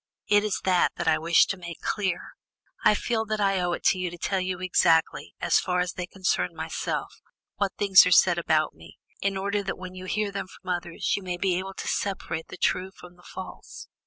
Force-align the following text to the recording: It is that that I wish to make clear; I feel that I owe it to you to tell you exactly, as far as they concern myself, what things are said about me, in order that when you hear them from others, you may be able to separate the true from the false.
It 0.25 0.43
is 0.43 0.59
that 0.63 0.93
that 0.95 1.07
I 1.07 1.19
wish 1.19 1.45
to 1.45 1.57
make 1.57 1.79
clear; 1.81 2.31
I 2.83 2.95
feel 2.95 3.23
that 3.25 3.39
I 3.39 3.59
owe 3.59 3.73
it 3.73 3.83
to 3.83 3.99
you 3.99 4.09
to 4.09 4.17
tell 4.17 4.39
you 4.39 4.59
exactly, 4.59 5.35
as 5.39 5.59
far 5.59 5.79
as 5.79 5.93
they 5.93 6.07
concern 6.07 6.55
myself, 6.55 7.21
what 7.57 7.73
things 7.77 8.03
are 8.07 8.11
said 8.11 8.39
about 8.39 8.73
me, 8.73 8.97
in 9.21 9.37
order 9.37 9.61
that 9.61 9.77
when 9.77 9.93
you 9.93 10.05
hear 10.05 10.31
them 10.31 10.47
from 10.47 10.71
others, 10.71 11.15
you 11.15 11.21
may 11.21 11.37
be 11.37 11.53
able 11.59 11.75
to 11.75 11.87
separate 11.87 12.47
the 12.47 12.57
true 12.57 12.89
from 12.89 13.15
the 13.15 13.21
false. 13.31 13.89